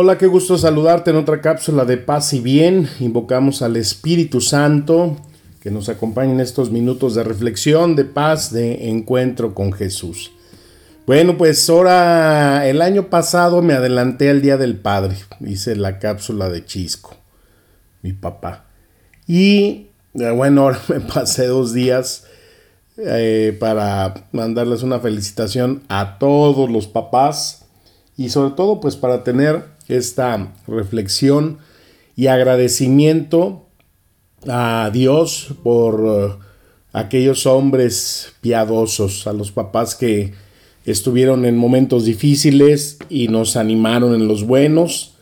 [0.00, 2.88] Hola, qué gusto saludarte en otra cápsula de paz y bien.
[3.00, 5.16] Invocamos al Espíritu Santo
[5.60, 10.30] que nos acompañe en estos minutos de reflexión, de paz, de encuentro con Jesús.
[11.04, 15.16] Bueno, pues ahora el año pasado me adelanté al Día del Padre.
[15.44, 17.16] Hice la cápsula de Chisco,
[18.02, 18.66] mi papá.
[19.26, 22.24] Y eh, bueno, ahora me pasé dos días
[22.98, 27.64] eh, para mandarles una felicitación a todos los papás
[28.16, 31.58] y sobre todo pues para tener esta reflexión
[32.16, 33.66] y agradecimiento
[34.46, 36.44] a Dios por eh,
[36.92, 40.34] aquellos hombres piadosos, a los papás que
[40.84, 45.14] estuvieron en momentos difíciles y nos animaron en los buenos,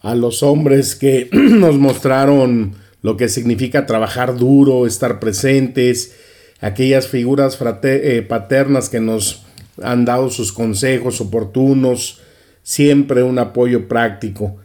[0.00, 6.14] a los hombres que nos mostraron lo que significa trabajar duro, estar presentes,
[6.60, 9.42] aquellas figuras eh, paternas que nos
[9.82, 12.20] han dado sus consejos oportunos,
[12.64, 14.56] siempre un apoyo práctico.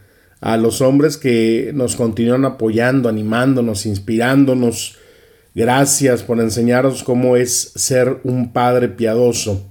[0.41, 4.95] A los hombres que nos continúan apoyando, animándonos, inspirándonos.
[5.53, 9.67] Gracias por enseñarnos cómo es ser un padre piadoso.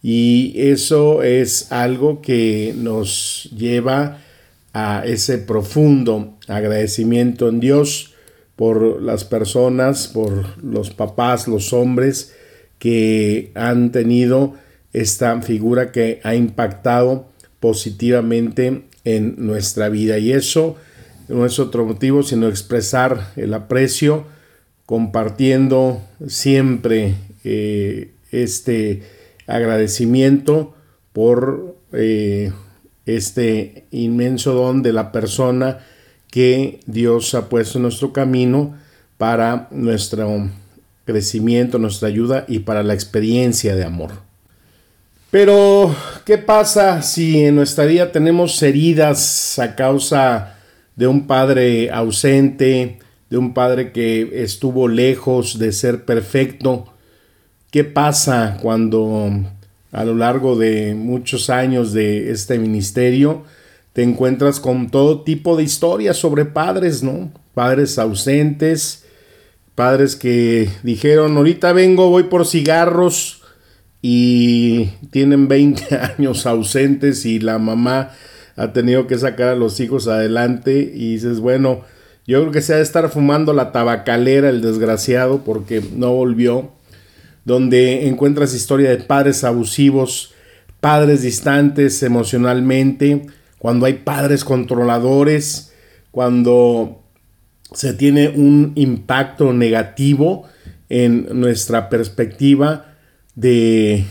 [0.00, 4.18] Y eso es algo que nos lleva
[4.72, 8.14] a ese profundo agradecimiento en Dios
[8.54, 12.34] por las personas, por los papás, los hombres
[12.78, 14.54] que han tenido
[14.92, 17.27] esta figura que ha impactado
[17.60, 20.18] positivamente en nuestra vida.
[20.18, 20.76] Y eso
[21.28, 24.26] no es otro motivo sino expresar el aprecio,
[24.86, 29.02] compartiendo siempre eh, este
[29.46, 30.74] agradecimiento
[31.12, 32.52] por eh,
[33.06, 35.78] este inmenso don de la persona
[36.30, 38.76] que Dios ha puesto en nuestro camino
[39.16, 40.50] para nuestro
[41.04, 44.27] crecimiento, nuestra ayuda y para la experiencia de amor.
[45.30, 45.94] Pero,
[46.24, 50.56] ¿qué pasa si en nuestra vida tenemos heridas a causa
[50.96, 56.86] de un padre ausente, de un padre que estuvo lejos de ser perfecto?
[57.70, 59.30] ¿Qué pasa cuando
[59.92, 63.44] a lo largo de muchos años de este ministerio
[63.92, 67.30] te encuentras con todo tipo de historias sobre padres, ¿no?
[67.52, 69.04] Padres ausentes,
[69.74, 73.37] padres que dijeron, ahorita vengo, voy por cigarros,
[74.00, 78.10] y tienen 20 años ausentes y la mamá
[78.56, 81.82] ha tenido que sacar a los hijos adelante y dices, bueno,
[82.26, 86.72] yo creo que se ha de estar fumando la tabacalera el desgraciado porque no volvió,
[87.44, 90.34] donde encuentras historia de padres abusivos,
[90.80, 93.26] padres distantes emocionalmente,
[93.58, 95.72] cuando hay padres controladores,
[96.10, 97.02] cuando
[97.72, 100.46] se tiene un impacto negativo
[100.88, 102.87] en nuestra perspectiva
[103.38, 104.04] de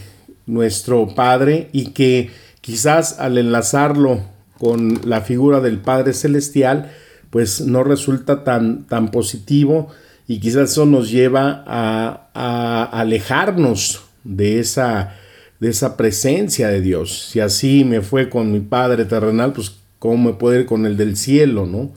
[0.45, 4.21] nuestro Padre y que quizás al enlazarlo
[4.57, 6.91] con la figura del Padre Celestial,
[7.29, 9.89] pues no resulta tan, tan positivo
[10.27, 15.15] y quizás eso nos lleva a, alejarnos de esa,
[15.59, 17.27] de esa presencia de Dios.
[17.31, 20.95] Si así me fue con mi Padre terrenal, pues cómo me puede ir con el
[20.95, 21.91] del cielo, ¿no?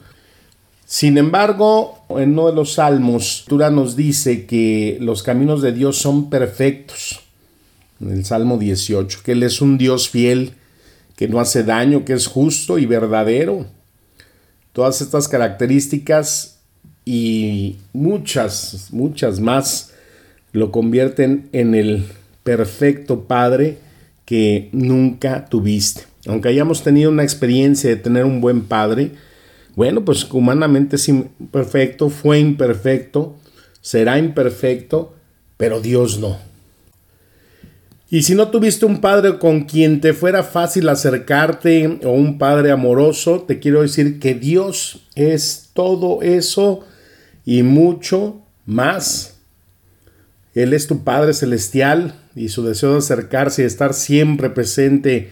[0.85, 5.97] Sin embargo, en uno de los salmos, Tura nos dice que los caminos de Dios
[5.97, 7.20] son perfectos.
[8.01, 10.53] En el Salmo 18, que Él es un Dios fiel,
[11.15, 13.67] que no hace daño, que es justo y verdadero.
[14.73, 16.59] Todas estas características
[17.05, 19.93] y muchas, muchas más
[20.51, 22.05] lo convierten en el
[22.43, 23.77] perfecto Padre
[24.25, 26.03] que nunca tuviste.
[26.25, 29.11] Aunque hayamos tenido una experiencia de tener un buen Padre,
[29.75, 33.37] bueno, pues humanamente es imperfecto, fue imperfecto,
[33.81, 35.15] será imperfecto,
[35.57, 36.50] pero Dios no.
[38.13, 42.69] Y si no tuviste un padre con quien te fuera fácil acercarte o un padre
[42.71, 46.81] amoroso, te quiero decir que Dios es todo eso
[47.45, 49.37] y mucho más.
[50.53, 55.31] Él es tu Padre Celestial y su deseo de acercarse y estar siempre presente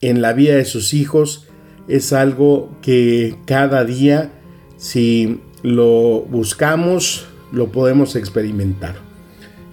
[0.00, 1.48] en la vida de sus hijos
[1.88, 4.30] es algo que cada día,
[4.76, 9.11] si lo buscamos, lo podemos experimentar.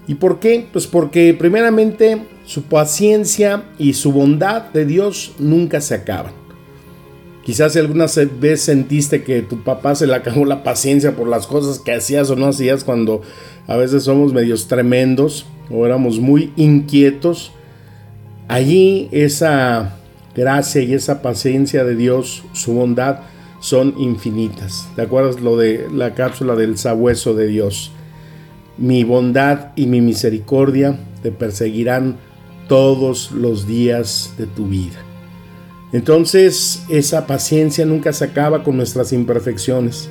[0.10, 0.68] ¿Y por qué?
[0.74, 6.34] Pues porque primeramente su paciencia y su bondad de Dios nunca se acaban.
[7.46, 8.08] Quizás alguna
[8.40, 12.32] vez sentiste que tu papá se le acabó la paciencia por las cosas que hacías
[12.32, 13.22] o no hacías cuando
[13.68, 17.52] a veces somos medios tremendos o éramos muy inquietos.
[18.48, 19.96] Allí esa
[20.36, 23.20] gracia y esa paciencia de Dios, su bondad,
[23.60, 24.90] son infinitas.
[24.96, 27.92] ¿Te acuerdas lo de la cápsula del sabueso de Dios?
[28.80, 32.16] Mi bondad y mi misericordia te perseguirán
[32.70, 34.98] todos los días de tu vida.
[35.92, 40.10] Entonces esa paciencia nunca se acaba con nuestras imperfecciones.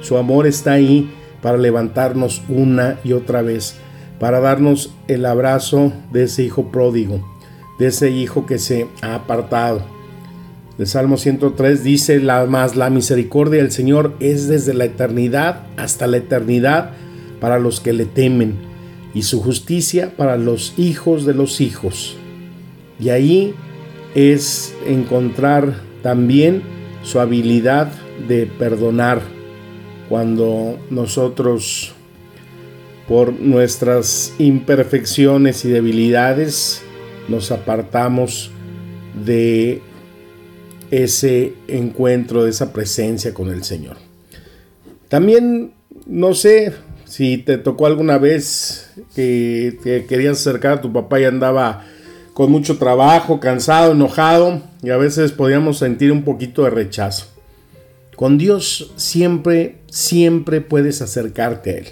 [0.00, 1.10] Su amor está ahí
[1.42, 3.74] para levantarnos una y otra vez,
[4.18, 7.22] para darnos el abrazo de ese hijo pródigo,
[7.78, 9.82] de ese hijo que se ha apartado.
[10.78, 16.06] El Salmo 103 dice, la más la misericordia del Señor es desde la eternidad hasta
[16.06, 16.92] la eternidad
[17.40, 18.54] para los que le temen
[19.14, 22.16] y su justicia para los hijos de los hijos.
[23.00, 23.54] Y ahí
[24.14, 26.62] es encontrar también
[27.02, 27.92] su habilidad
[28.28, 29.20] de perdonar
[30.08, 31.94] cuando nosotros
[33.08, 36.82] por nuestras imperfecciones y debilidades
[37.28, 38.50] nos apartamos
[39.24, 39.80] de
[40.90, 43.96] ese encuentro, de esa presencia con el Señor.
[45.08, 45.72] También,
[46.06, 46.72] no sé,
[47.06, 51.84] si te tocó alguna vez que te querías acercar a tu papá y andaba
[52.34, 57.26] con mucho trabajo, cansado, enojado y a veces podíamos sentir un poquito de rechazo.
[58.14, 61.86] Con Dios siempre, siempre puedes acercarte a Él.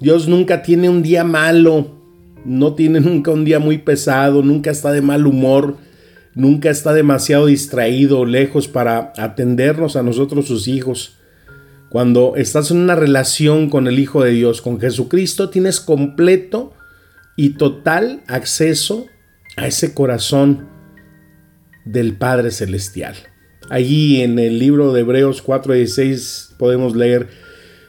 [0.00, 1.96] Dios nunca tiene un día malo,
[2.44, 5.76] no tiene nunca un día muy pesado, nunca está de mal humor,
[6.34, 11.15] nunca está demasiado distraído, lejos para atendernos a nosotros sus hijos.
[11.88, 16.74] Cuando estás en una relación con el Hijo de Dios, con Jesucristo, tienes completo
[17.36, 19.06] y total acceso
[19.56, 20.68] a ese corazón
[21.84, 23.14] del Padre Celestial.
[23.70, 27.28] Allí en el libro de Hebreos 4:16 podemos leer,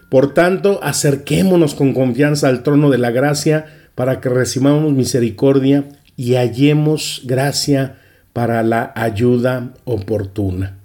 [0.10, 3.66] por tanto, acerquémonos con confianza al trono de la gracia
[3.96, 5.86] para que recibamos misericordia
[6.16, 7.98] y hallemos gracia
[8.34, 10.77] para la ayuda oportuna.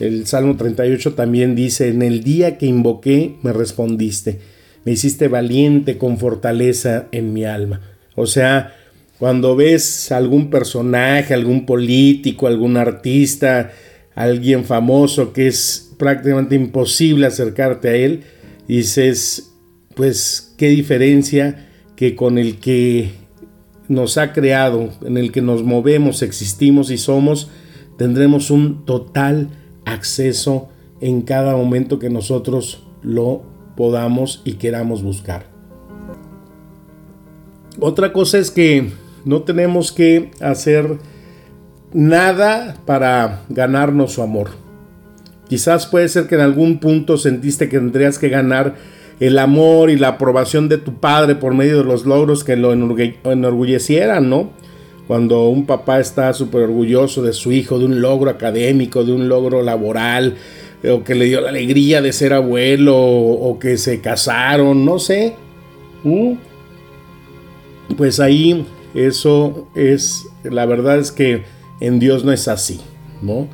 [0.00, 4.40] El Salmo 38 también dice, en el día que invoqué me respondiste,
[4.84, 7.80] me hiciste valiente con fortaleza en mi alma.
[8.16, 8.74] O sea,
[9.18, 13.70] cuando ves algún personaje, algún político, algún artista,
[14.14, 18.24] alguien famoso que es prácticamente imposible acercarte a él,
[18.66, 19.52] dices,
[19.94, 23.10] pues qué diferencia que con el que
[23.88, 27.50] nos ha creado, en el que nos movemos, existimos y somos,
[27.96, 29.50] tendremos un total
[29.84, 30.68] acceso
[31.00, 33.42] en cada momento que nosotros lo
[33.76, 35.46] podamos y queramos buscar.
[37.80, 38.92] Otra cosa es que
[39.24, 40.98] no tenemos que hacer
[41.92, 44.50] nada para ganarnos su amor.
[45.48, 48.74] Quizás puede ser que en algún punto sentiste que tendrías que ganar
[49.20, 52.72] el amor y la aprobación de tu padre por medio de los logros que lo
[52.72, 54.50] enorgullecieran, ¿no?
[55.06, 59.28] Cuando un papá está súper orgulloso de su hijo, de un logro académico, de un
[59.28, 60.36] logro laboral,
[60.90, 65.34] o que le dio la alegría de ser abuelo, o, que se casaron, no sé.
[67.96, 71.44] Pues ahí eso es, la verdad es que
[71.80, 72.80] en Dios no es así,
[73.20, 73.48] ¿no?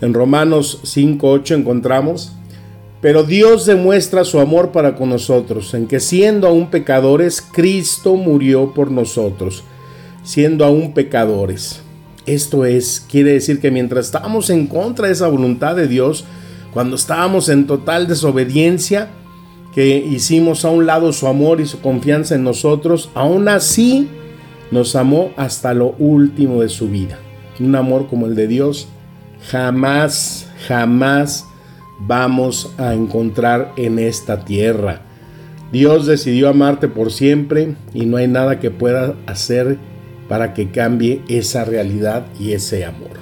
[0.00, 2.32] En Romanos 5.8 encontramos,
[3.00, 8.72] pero Dios demuestra su amor para con nosotros, en que siendo aún pecadores, Cristo murió
[8.72, 9.64] por nosotros
[10.24, 11.82] siendo aún pecadores.
[12.26, 16.24] Esto es, quiere decir que mientras estábamos en contra de esa voluntad de Dios,
[16.72, 19.10] cuando estábamos en total desobediencia,
[19.74, 24.08] que hicimos a un lado su amor y su confianza en nosotros, aún así
[24.70, 27.18] nos amó hasta lo último de su vida.
[27.60, 28.88] Un amor como el de Dios
[29.50, 31.46] jamás, jamás
[32.00, 35.02] vamos a encontrar en esta tierra.
[35.72, 39.78] Dios decidió amarte por siempre y no hay nada que pueda hacer
[40.34, 43.20] para que cambie esa realidad y ese amor.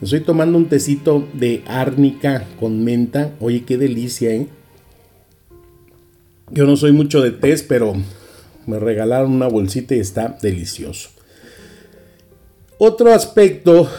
[0.00, 3.32] estoy tomando un tecito de árnica con menta.
[3.40, 4.46] Oye, qué delicia, ¿eh?
[6.52, 7.94] Yo no soy mucho de té, pero
[8.68, 11.10] me regalaron una bolsita y está delicioso.
[12.78, 13.90] Otro aspecto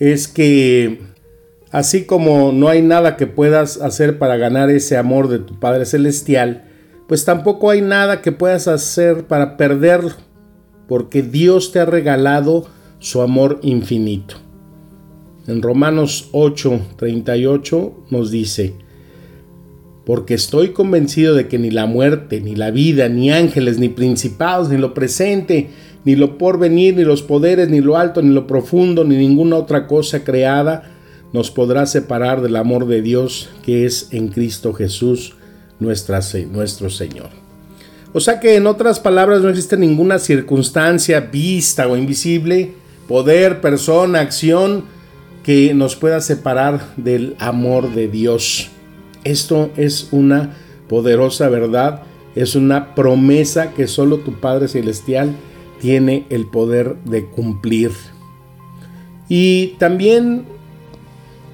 [0.00, 1.02] es que
[1.70, 5.86] así como no hay nada que puedas hacer para ganar ese amor de tu Padre
[5.86, 6.64] Celestial,
[7.06, 10.25] pues tampoco hay nada que puedas hacer para perderlo
[10.88, 12.66] porque Dios te ha regalado
[12.98, 14.36] su amor infinito.
[15.46, 18.74] En Romanos 8, 38 nos dice,
[20.04, 24.68] porque estoy convencido de que ni la muerte, ni la vida, ni ángeles, ni principados,
[24.68, 25.70] ni lo presente,
[26.04, 29.86] ni lo porvenir, ni los poderes, ni lo alto, ni lo profundo, ni ninguna otra
[29.86, 30.92] cosa creada
[31.32, 35.34] nos podrá separar del amor de Dios que es en Cristo Jesús
[35.80, 36.20] nuestro
[36.88, 37.45] Señor.
[38.16, 42.72] O sea que en otras palabras no existe ninguna circunstancia vista o invisible,
[43.06, 44.84] poder, persona, acción
[45.42, 48.70] que nos pueda separar del amor de Dios.
[49.24, 50.56] Esto es una
[50.88, 52.04] poderosa verdad,
[52.34, 55.36] es una promesa que solo tu Padre Celestial
[55.82, 57.90] tiene el poder de cumplir.
[59.28, 60.46] Y también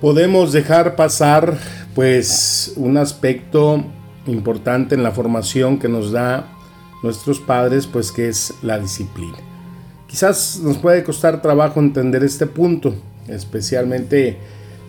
[0.00, 1.58] podemos dejar pasar
[1.96, 3.84] pues un aspecto
[4.26, 6.48] importante en la formación que nos da
[7.02, 9.38] nuestros padres pues que es la disciplina.
[10.06, 12.94] Quizás nos puede costar trabajo entender este punto,
[13.28, 14.36] especialmente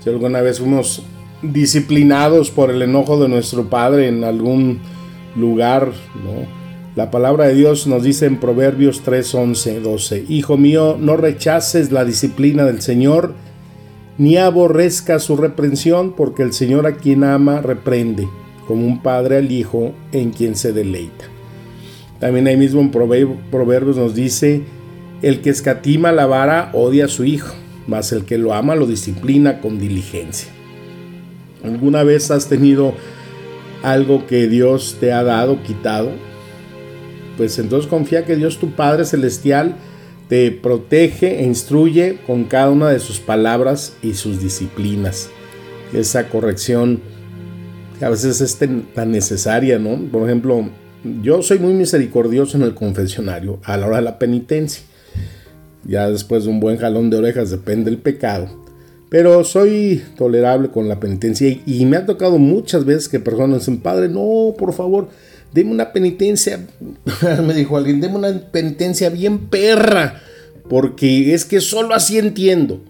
[0.04, 1.04] si alguna vez fuimos
[1.42, 4.80] disciplinados por el enojo de nuestro padre en algún
[5.36, 5.92] lugar.
[6.96, 11.92] La palabra de Dios nos dice en Proverbios 3, 11, 12, Hijo mío, no rechaces
[11.92, 13.34] la disciplina del Señor,
[14.18, 18.28] ni aborrezca su reprensión, porque el Señor a quien ama reprende,
[18.68, 21.26] como un padre al hijo en quien se deleita.
[22.20, 24.64] También ahí mismo en Proverbios nos dice,
[25.22, 27.54] el que escatima la vara odia a su hijo,
[27.88, 30.50] mas el que lo ama lo disciplina con diligencia.
[31.64, 32.94] ¿Alguna vez has tenido
[33.84, 36.12] algo que Dios te ha dado, quitado?
[37.38, 39.76] pues entonces confía que Dios tu Padre Celestial
[40.30, 45.30] te protege e instruye con cada una de sus palabras y sus disciplinas.
[45.94, 47.02] Esa corrección
[48.02, 49.98] a veces es tan necesaria, ¿no?
[50.12, 50.70] Por ejemplo,
[51.22, 54.84] yo soy muy misericordioso en el confesionario a la hora de la penitencia.
[55.86, 58.48] Ya después de un buen jalón de orejas depende el pecado.
[59.10, 63.60] Pero soy tolerable con la penitencia y, y me ha tocado muchas veces que personas
[63.60, 65.10] dicen, Padre, no, por favor,
[65.54, 66.66] deme una penitencia,
[67.46, 70.22] me dijo alguien, deme una penitencia bien perra,
[70.68, 72.82] porque es que solo así entiendo.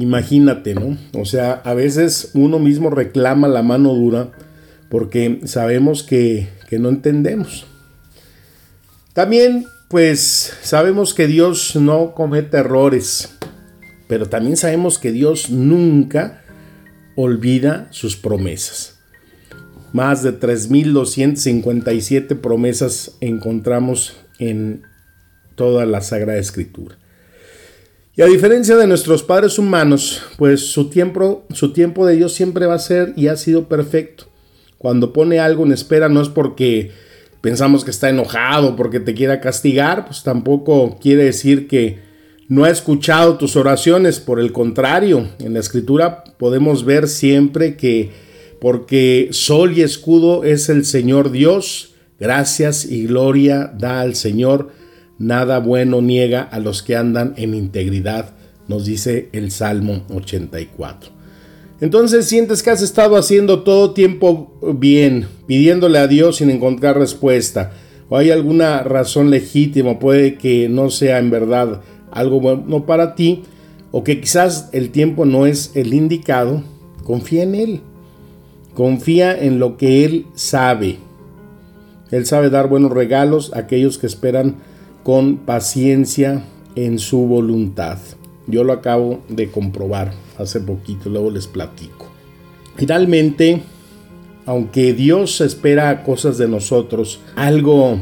[0.00, 0.96] Imagínate, ¿no?
[1.12, 4.30] O sea, a veces uno mismo reclama la mano dura
[4.88, 7.66] porque sabemos que, que no entendemos.
[9.12, 13.36] También, pues, sabemos que Dios no comete errores,
[14.08, 16.44] pero también sabemos que Dios nunca
[17.14, 18.98] olvida sus promesas.
[19.92, 24.82] Más de 3.257 promesas encontramos en
[25.56, 26.96] toda la Sagrada Escritura.
[28.20, 32.66] Y a diferencia de nuestros padres humanos, pues su tiempo, su tiempo de Dios siempre
[32.66, 34.24] va a ser y ha sido perfecto.
[34.76, 36.90] Cuando pone algo en espera no es porque
[37.40, 42.00] pensamos que está enojado, porque te quiera castigar, pues tampoco quiere decir que
[42.46, 44.20] no ha escuchado tus oraciones.
[44.20, 48.10] Por el contrario, en la escritura podemos ver siempre que
[48.60, 54.72] porque sol y escudo es el Señor Dios, gracias y gloria da al Señor,
[55.20, 58.32] nada bueno niega a los que andan en integridad,
[58.66, 61.12] nos dice el Salmo 84.
[61.80, 67.72] Entonces sientes que has estado haciendo todo tiempo bien, pidiéndole a Dios sin encontrar respuesta,
[68.08, 73.44] o hay alguna razón legítima, puede que no sea en verdad algo bueno para ti,
[73.92, 76.62] o que quizás el tiempo no es el indicado,
[77.04, 77.80] confía en Él.
[78.74, 80.98] Confía en lo que Él sabe.
[82.10, 84.56] Él sabe dar buenos regalos a aquellos que esperan
[85.44, 86.44] paciencia
[86.76, 87.98] en su voluntad.
[88.46, 92.06] Yo lo acabo de comprobar hace poquito, luego les platico.
[92.76, 93.62] Finalmente,
[94.46, 97.98] aunque Dios espera cosas de nosotros, algo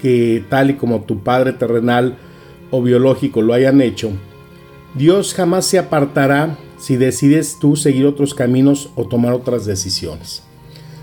[0.00, 2.16] que tal y como tu Padre terrenal
[2.70, 4.10] o biológico lo hayan hecho,
[4.94, 10.42] Dios jamás se apartará si decides tú seguir otros caminos o tomar otras decisiones.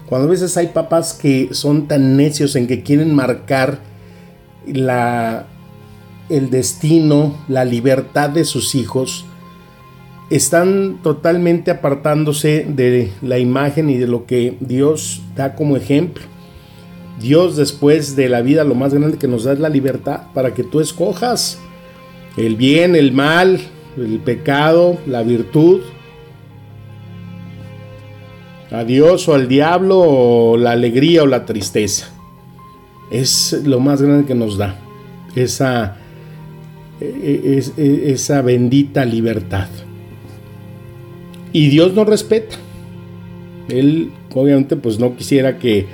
[0.08, 3.97] Cuando a veces hay papás que son tan necios en que quieren marcar
[4.74, 5.48] la,
[6.30, 9.26] el destino, la libertad de sus hijos,
[10.30, 16.24] están totalmente apartándose de la imagen y de lo que Dios da como ejemplo.
[17.20, 20.54] Dios después de la vida lo más grande que nos da es la libertad para
[20.54, 21.60] que tú escojas
[22.36, 23.60] el bien, el mal,
[23.98, 25.82] el pecado, la virtud,
[28.70, 32.12] a Dios o al diablo o la alegría o la tristeza.
[33.12, 34.78] Es lo más grande que nos da,
[35.36, 35.98] esa,
[37.00, 39.70] e, e, e, esa bendita libertad.
[41.54, 42.58] Y Dios nos respeta.
[43.70, 45.86] Él obviamente pues no quisiera que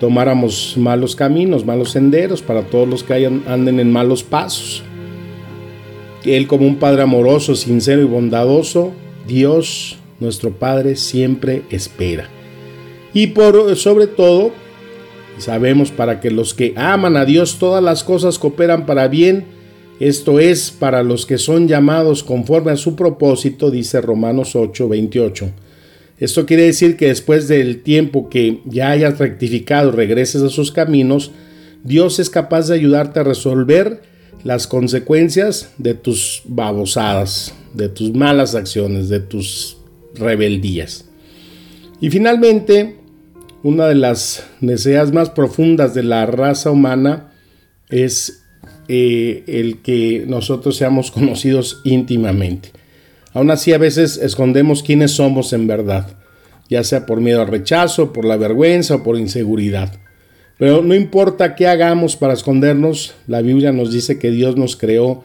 [0.00, 4.82] tomáramos malos caminos, malos senderos para todos los que hayan, anden en malos pasos.
[6.24, 8.92] Él como un Padre amoroso, sincero y bondadoso,
[9.26, 12.28] Dios, nuestro Padre, siempre espera.
[13.14, 14.52] Y por sobre todo,
[15.38, 19.44] Sabemos para que los que aman a Dios todas las cosas cooperan para bien,
[20.00, 25.50] esto es, para los que son llamados conforme a su propósito, dice Romanos 8, 28.
[26.18, 31.32] Esto quiere decir que después del tiempo que ya hayas rectificado, regreses a sus caminos,
[31.84, 34.02] Dios es capaz de ayudarte a resolver
[34.44, 39.78] las consecuencias de tus babosadas, de tus malas acciones, de tus
[40.14, 41.04] rebeldías.
[42.00, 42.96] Y finalmente,
[43.62, 47.32] una de las necesidades más profundas de la raza humana
[47.88, 48.44] es
[48.88, 52.70] eh, el que nosotros seamos conocidos íntimamente.
[53.32, 56.16] Aún así, a veces escondemos quiénes somos en verdad,
[56.68, 59.92] ya sea por miedo al rechazo, por la vergüenza o por inseguridad.
[60.58, 65.22] Pero no importa qué hagamos para escondernos, la Biblia nos dice que Dios nos creó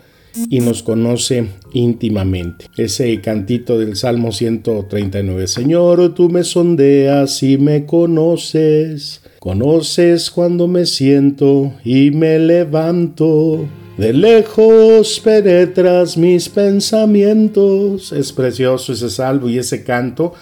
[0.49, 2.65] y nos conoce íntimamente.
[2.77, 5.47] Ese cantito del Salmo 139.
[5.47, 9.21] Señor, tú me sondeas y me conoces.
[9.39, 13.65] Conoces cuando me siento y me levanto.
[13.97, 18.11] De lejos penetras mis pensamientos.
[18.11, 20.33] Es precioso ese salvo y ese canto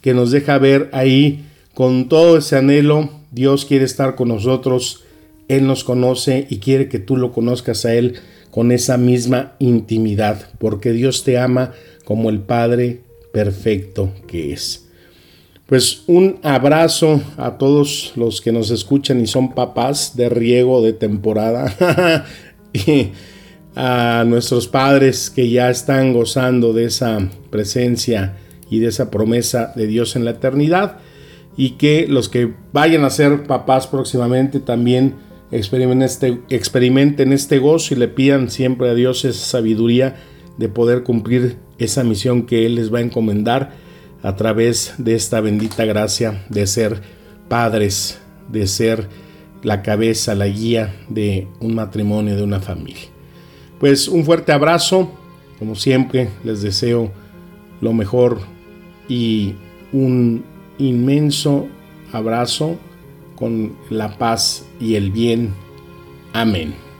[0.00, 1.44] que nos deja ver ahí
[1.74, 5.04] con todo ese anhelo Dios quiere estar con nosotros,
[5.48, 8.16] Él nos conoce y quiere que tú lo conozcas a Él
[8.52, 11.72] con esa misma intimidad, porque Dios te ama
[12.04, 13.00] como el Padre
[13.32, 14.86] perfecto que es.
[15.66, 20.92] Pues un abrazo a todos los que nos escuchan y son papás de riego de
[20.92, 22.26] temporada.
[22.74, 23.12] y
[23.74, 28.36] a nuestros padres que ya están gozando de esa presencia
[28.68, 30.98] y de esa promesa de Dios en la eternidad
[31.56, 35.14] y que los que vayan a ser papás próximamente también
[35.52, 40.16] experimenten este, experimenten este gozo y le pidan siempre a Dios esa sabiduría
[40.56, 43.72] de poder cumplir esa misión que Él les va a encomendar
[44.22, 47.02] a través de esta bendita gracia de ser
[47.48, 48.18] padres,
[48.48, 49.08] de ser
[49.62, 53.08] la cabeza, la guía de un matrimonio, de una familia.
[53.78, 55.12] Pues un fuerte abrazo,
[55.58, 57.12] como siempre les deseo
[57.80, 58.40] lo mejor
[59.08, 59.54] y
[59.92, 60.44] un
[60.78, 61.66] inmenso
[62.12, 62.78] abrazo
[63.42, 65.52] con la paz y el bien.
[66.32, 66.91] Amén.